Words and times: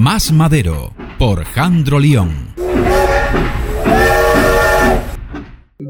Más 0.00 0.30
Madero 0.30 0.92
por 1.18 1.44
Jandro 1.44 1.98
León. 1.98 2.54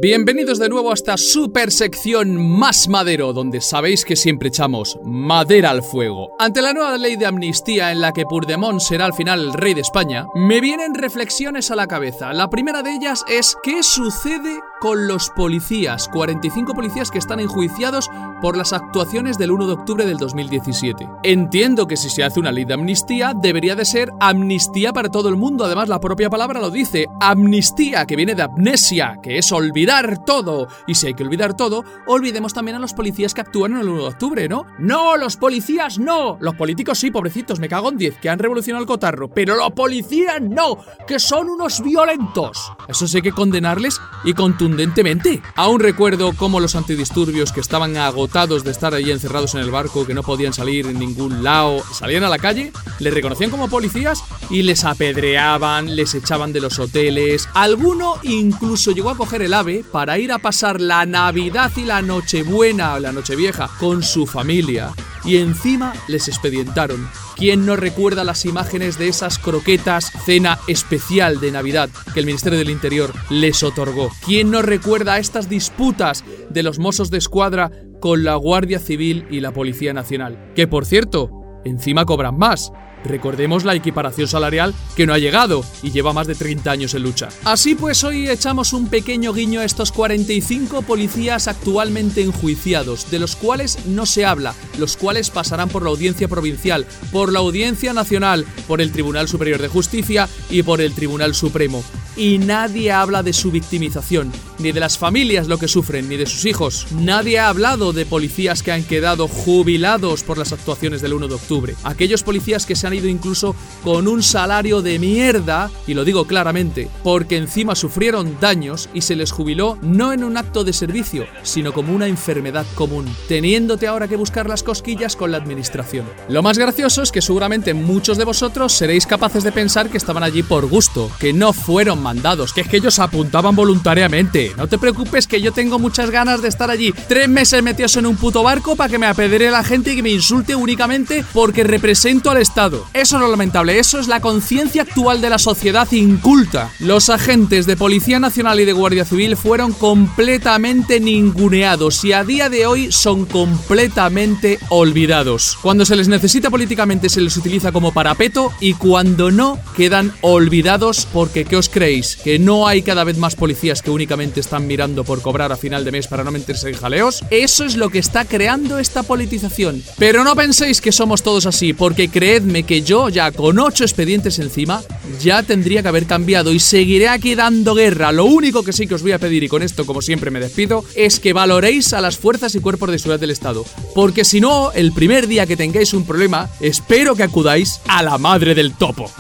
Bienvenidos 0.01 0.61
de 0.61 0.69
nuevo 0.69 0.93
a 0.93 0.95
esta 0.95 1.17
super 1.17 1.73
sección 1.73 2.37
Más 2.37 2.87
Madero, 2.87 3.33
donde 3.33 3.61
sabéis 3.61 4.05
que 4.05 4.15
siempre 4.15 4.49
echamos 4.49 4.97
madera 5.03 5.71
al 5.71 5.83
fuego. 5.83 6.37
Ante 6.39 6.63
la 6.63 6.73
nueva 6.73 6.97
ley 6.97 7.17
de 7.17 7.27
amnistía 7.27 7.91
en 7.91 8.01
la 8.01 8.13
que 8.13 8.25
Purdemont 8.25 8.79
será 8.79 9.07
al 9.07 9.13
final 9.13 9.41
el 9.41 9.53
rey 9.53 9.75
de 9.75 9.81
España, 9.81 10.27
me 10.37 10.61
vienen 10.61 10.95
reflexiones 10.95 11.73
a 11.73 11.75
la 11.75 11.89
cabeza. 11.89 12.33
La 12.33 12.49
primera 12.49 12.85
de 12.85 12.95
ellas 12.95 13.25
es 13.29 13.57
¿qué 13.65 13.83
sucede 13.83 14.61
con 14.81 15.09
los 15.09 15.31
policías? 15.31 16.07
45 16.07 16.75
policías 16.75 17.11
que 17.11 17.19
están 17.19 17.41
enjuiciados 17.41 18.09
por 18.41 18.57
las 18.57 18.73
actuaciones 18.73 19.37
del 19.37 19.51
1 19.51 19.67
de 19.67 19.73
octubre 19.73 20.07
del 20.07 20.19
2017. 20.19 21.09
Entiendo 21.25 21.89
que 21.89 21.97
si 21.97 22.09
se 22.09 22.23
hace 22.23 22.39
una 22.39 22.53
ley 22.53 22.65
de 22.65 22.75
amnistía, 22.75 23.33
debería 23.35 23.75
de 23.75 23.85
ser 23.85 24.13
amnistía 24.21 24.93
para 24.93 25.09
todo 25.09 25.29
el 25.29 25.35
mundo. 25.35 25.65
Además, 25.65 25.89
la 25.89 25.99
propia 25.99 26.31
palabra 26.31 26.61
lo 26.61 26.71
dice, 26.71 27.09
amnistía, 27.21 28.07
que 28.07 28.15
viene 28.15 28.37
de 28.37 28.43
amnesia, 28.43 29.17
que 29.21 29.39
es 29.39 29.51
olvidar 29.51 29.88
todo. 30.25 30.69
Y 30.87 30.95
si 30.95 31.07
hay 31.07 31.15
que 31.15 31.23
olvidar 31.23 31.57
todo, 31.57 31.85
olvidemos 32.07 32.53
también 32.53 32.77
a 32.77 32.81
los 32.81 32.93
policías 32.93 33.35
que 33.35 33.41
actúan 33.41 33.73
en 33.73 33.79
el 33.79 33.89
1 33.89 34.03
de 34.03 34.09
octubre, 34.09 34.49
¿no? 34.49 34.67
No, 34.79 35.17
los 35.17 35.37
policías 35.37 35.99
no. 35.99 36.39
Los 36.41 36.55
políticos 36.55 36.99
sí, 36.99 37.11
pobrecitos, 37.11 37.59
me 37.59 37.69
cago 37.69 37.91
en 37.91 37.99
10, 37.99 38.19
que 38.19 38.29
han 38.29 38.39
revolucionado 38.39 38.83
el 38.83 38.87
cotarro. 38.87 39.29
Pero 39.29 39.57
los 39.57 39.73
policías 39.73 40.41
no, 40.41 40.79
que 41.07 41.19
son 41.19 41.49
unos 41.49 41.83
violentos. 41.83 42.73
Eso 42.87 43.07
sí 43.07 43.19
hay 43.19 43.23
que 43.23 43.33
condenarles 43.33 44.01
y 44.25 44.35
contundentemente. 44.35 45.43
Aún 45.57 45.81
recuerdo 45.81 46.33
cómo 46.37 46.61
los 46.61 46.77
antidisturbios 46.77 47.53
que 47.53 47.61
estaban 47.61 47.97
agotados 47.97 48.65
de 48.65 48.71
estar 48.71 48.95
allí 48.95 49.11
encerrados 49.11 49.55
en 49.55 49.61
el 49.61 49.71
barco, 49.71 50.07
que 50.07 50.15
no 50.15 50.23
podían 50.23 50.53
salir 50.53 50.87
en 50.87 50.99
ningún 50.99 51.43
lado, 51.43 51.83
salían 51.93 52.25
a 52.25 52.29
la 52.29 52.39
calle, 52.39 52.73
les 52.99 53.15
reconocían 53.15 53.51
como 53.51 53.69
policías 53.69 54.23
y 54.51 54.63
les 54.63 54.85
apedreaban, 54.85 55.95
les 55.97 56.15
echaban 56.15 56.53
de 56.53 56.61
los 56.61 56.79
hoteles. 56.79 57.49
Alguno 57.55 58.15
incluso 58.23 58.93
llegó 58.93 59.11
a 59.11 59.17
coger 59.17 59.43
el 59.43 59.55
ave 59.55 59.85
para 59.91 60.19
ir 60.19 60.33
a 60.33 60.39
pasar 60.39 60.81
la 60.81 61.07
Navidad 61.07 61.71
y 61.77 61.85
la 61.85 62.03
Nochebuena 62.03 62.95
o 62.95 62.99
la 62.99 63.13
Nochevieja 63.13 63.71
con 63.79 64.03
su 64.03 64.27
familia. 64.27 64.93
Y 65.25 65.37
encima 65.37 65.93
les 66.07 66.29
expedientaron. 66.29 67.09
¿Quién 67.37 67.67
no 67.67 67.77
recuerda 67.77 68.25
las 68.25 68.45
imágenes 68.45 68.99
de 68.99 69.09
esas 69.09 69.39
croquetas 69.39 70.11
cena 70.25 70.59
especial 70.67 71.39
de 71.39 71.53
Navidad 71.53 71.89
que 72.13 72.21
el 72.21 72.27
Ministerio 72.27 72.59
del 72.59 72.71
Interior 72.71 73.13
les 73.31 73.63
otorgó? 73.63 74.11
¿Quién 74.25 74.51
no 74.51 74.63
recuerda 74.63 75.19
estas 75.19 75.49
disputas 75.49 76.25
de 76.51 76.63
los 76.63 76.79
mozos 76.79 77.11
de 77.11 77.19
escuadra 77.19 77.71
con 78.01 78.25
la 78.25 78.35
Guardia 78.35 78.81
Civil 78.81 79.27
y 79.31 79.41
la 79.41 79.53
Policía 79.53 79.93
Nacional? 79.93 80.53
Que 80.57 80.67
por 80.67 80.85
cierto, 80.85 81.31
encima 81.65 82.05
cobran 82.05 82.37
más. 82.37 82.73
Recordemos 83.05 83.65
la 83.65 83.75
equiparación 83.75 84.29
salarial 84.29 84.75
que 84.97 85.07
no 85.07 85.15
ha 85.15 85.19
llegado 85.19 85.65
y 85.83 85.91
lleva 85.91 86.13
más 86.13 86.27
de 86.27 86.35
30 86.35 86.71
años 86.71 86.95
en 86.95 87.03
lucha. 87.03 87.29
Así 87.45 87.75
pues, 87.75 88.05
hoy 88.05 88.29
echamos 88.29 88.73
un 88.73 88.89
pequeño 88.89 89.33
guiño 89.33 89.61
a 89.61 89.65
estos 89.65 89.93
45 89.93 90.83
policías 90.83 91.49
actualmente 91.49 92.23
enjuiciados, 92.23 93.11
de 93.11 93.19
los 93.19 93.37
cuales 93.37 93.87
no 93.87 94.07
se 94.07 94.25
habla, 94.25 94.55
los 94.79 94.97
cuales 94.97 95.31
pasarán 95.31 95.69
por 95.69 95.83
la 95.83 95.91
audiencia 95.91 96.29
provincial, 96.29 96.87
por 97.13 97.33
la 97.33 97.39
audiencia 97.39 97.93
nacional, 97.93 98.45
por 98.67 98.81
el 98.81 98.93
Tribunal 98.93 99.29
Superior 99.29 99.61
de 99.61 99.69
Justicia 99.69 100.29
y 100.51 100.63
por 100.63 100.81
el 100.81 100.95
Tribunal 100.95 101.35
Supremo. 101.35 101.83
Y 102.17 102.39
nadie 102.39 102.91
habla 102.91 103.23
de 103.23 103.33
su 103.33 103.53
victimización, 103.53 104.33
ni 104.59 104.73
de 104.73 104.81
las 104.81 104.99
familias 104.99 105.47
lo 105.47 105.59
que 105.59 105.69
sufren, 105.69 106.09
ni 106.09 106.17
de 106.17 106.27
sus 106.27 106.47
hijos. 106.47 106.89
Nadie 106.91 107.39
ha 107.39 107.49
hablado 107.49 107.93
de 107.93 108.07
policías 108.07 108.65
que 108.65 108.73
han 108.73 108.83
quedado 108.83 109.29
jubilados 109.29 110.25
por 110.25 110.37
las 110.37 110.53
actuaciones 110.53 111.01
del 111.01 111.13
1 111.13 111.29
de 111.29 111.35
octubre. 111.35 111.75
Aquellos 111.85 112.25
policías 112.25 112.67
que 112.67 112.75
se 112.75 112.88
han 112.89 112.95
ido 112.95 113.09
incluso 113.09 113.55
con 113.85 114.09
un 114.09 114.23
salario 114.23 114.83
de 114.83 114.99
mierda, 114.99 115.71
y 115.87 115.95
lo 115.95 116.05
digo 116.05 116.27
claramente, 116.27 116.89
porque 117.05 117.37
encima 117.37 117.75
sufrieron 117.75 118.37
daños 118.41 118.89
y 118.93 119.03
se 119.03 119.17
les 119.17 119.31
jubiló 119.31 119.79
no 119.83 120.13
en 120.13 120.25
un 120.25 120.37
acto 120.37 120.65
de 120.65 120.73
servicio, 120.73 121.27
sino 121.43 121.73
como 121.73 121.95
una 121.95 122.07
enfermedad 122.07 122.67
común, 122.75 123.07
teniéndote 123.29 123.87
ahora 123.87 124.09
que 124.09 124.17
buscar 124.17 124.49
las 124.49 124.63
cosquillas 124.63 125.17
con 125.17 125.31
la 125.31 125.39
administración. 125.39 126.07
Lo 126.29 126.43
más 126.43 126.59
gracioso 126.59 127.03
es 127.03 127.13
que 127.13 127.23
seguramente 127.23 127.75
muchos 127.75 128.19
de 128.19 128.25
vosotros 128.25 128.73
seréis 128.73 129.07
capaces 129.07 129.45
de 129.45 129.53
pensar 129.53 129.89
que 129.89 129.99
estaban 129.99 130.23
allí 130.23 130.43
por 130.43 130.67
gusto, 130.67 131.11
que 131.19 131.33
no 131.33 131.53
fueron 131.53 132.03
mandados, 132.03 132.53
que 132.53 132.63
es 132.63 132.69
que 132.69 132.79
ellos 132.79 132.99
apuntaban 132.99 133.55
voluntariamente. 133.55 134.53
No 134.57 134.67
te 134.67 134.79
preocupes 134.79 135.27
que 135.27 135.41
yo 135.41 135.53
tengo 135.53 135.79
muchas 135.79 136.11
ganas 136.11 136.43
de 136.43 136.49
estar 136.49 136.71
allí 136.71 136.93
tres 137.09 137.29
meses 137.29 137.63
metidos 137.63 137.97
en 137.97 138.07
un 138.07 138.17
puto 138.17 138.43
barco 138.43 138.77
para 138.77 138.91
que 138.91 138.99
me 138.99 139.07
apedere 139.07 139.51
la 139.51 139.65
gente 139.65 139.93
y 139.93 139.97
que 139.97 140.03
me 140.03 140.11
insulte 140.11 140.55
únicamente 140.55 141.25
porque 141.33 141.65
represento 141.65 142.31
al 142.31 142.39
Estado. 142.39 142.78
Eso 142.93 143.17
es 143.17 143.23
lo 143.23 143.29
lamentable, 143.29 143.79
eso 143.79 143.99
es 143.99 144.09
la 144.09 144.21
conciencia 144.21 144.83
actual 144.83 145.21
de 145.21 145.31
la 145.31 145.39
sociedad 145.39 145.91
inculta. 145.93 146.71
Los 146.79 147.09
agentes 147.11 147.67
de 147.67 147.77
Policía 147.77 148.19
Nacional 148.19 148.61
y 148.61 148.65
de 148.65 148.73
Guardia 148.73 149.05
Civil 149.05 149.37
fueron 149.37 149.73
completamente 149.73 151.01
ninguneados 151.01 152.05
y 152.05 152.13
a 152.13 152.25
día 152.25 152.49
de 152.49 152.67
hoy 152.67 152.93
son 152.93 153.25
completamente 153.27 154.59
olvidados. 154.69 155.59
Cuando 155.63 155.85
se 155.85 155.97
les 155.97 156.09
necesita 156.09 156.51
políticamente 156.51 157.09
se 157.09 157.21
les 157.21 157.37
utiliza 157.37 157.73
como 157.73 157.93
parapeto 157.93 158.53
y 158.61 158.75
cuando 158.75 159.31
no 159.31 159.59
quedan 159.77 160.13
olvidados 160.21 161.07
porque 161.13 161.45
¿qué 161.45 161.57
os 161.57 161.69
creéis? 161.69 162.17
¿Que 162.17 162.39
no 162.39 162.67
hay 162.67 162.83
cada 162.83 163.05
vez 163.05 163.19
más 163.19 163.37
policías 163.37 163.83
que 163.83 163.91
únicamente 163.91 164.41
están 164.41 164.67
mirando 164.67 165.05
por 165.05 165.23
cobrar 165.23 165.53
a 165.53 165.57
final 165.57 165.85
de 165.85 165.93
mes 165.93 166.07
para 166.07 166.25
no 166.25 166.31
meterse 166.31 166.69
en 166.69 166.77
jaleos? 166.77 167.25
Eso 167.31 167.65
es 167.65 167.77
lo 167.77 167.91
que 167.91 167.99
está 167.99 168.25
creando 168.25 168.79
esta 168.79 169.03
politización. 169.03 169.83
Pero 169.99 170.25
no 170.25 170.35
penséis 170.37 170.81
que 170.81 170.93
somos 170.93 171.23
todos 171.23 171.47
así 171.47 171.73
porque 171.73 172.09
creedme 172.09 172.63
que 172.69 172.83
yo 172.83 173.09
ya 173.09 173.33
con 173.33 173.59
ocho 173.59 173.83
expedientes 173.83 174.39
encima 174.39 174.83
ya 175.23 175.43
tendría 175.43 175.81
que 175.81 175.89
haber 175.89 176.05
cambiado 176.05 176.53
y 176.53 176.61
seguiré 176.61 177.09
aquí 177.09 177.35
dando 177.35 177.75
guerra. 177.75 178.13
Lo 178.13 178.27
único 178.27 178.63
que 178.63 178.75
sí 178.75 178.87
que 178.87 178.95
os 178.95 179.01
voy 179.01 179.13
a 179.13 179.19
pedir 179.19 179.43
y 179.43 179.49
con 179.49 179.63
esto 179.63 179.87
como 179.87 180.03
siempre 180.03 180.31
me 180.31 180.39
despido 180.39 180.85
es 180.95 181.19
que 181.19 181.33
valoréis 181.33 181.95
a 181.95 182.03
las 182.03 182.19
fuerzas 182.19 182.55
y 182.55 182.61
cuerpos 182.61 182.91
de 182.91 182.99
seguridad 182.99 183.21
del 183.21 183.31
Estado. 183.31 183.65
Porque 183.95 184.23
si 184.23 184.39
no, 184.43 184.71
el 184.73 184.93
primer 184.93 185.29
día 185.29 185.47
que 185.47 185.57
tengáis 185.57 185.95
un 185.95 186.05
problema, 186.05 186.51
espero 186.61 187.17
que 187.17 187.23
acudáis 187.23 187.81
a 187.89 188.03
la 188.03 188.19
madre 188.19 188.55
del 188.55 188.75
topo. 188.75 189.11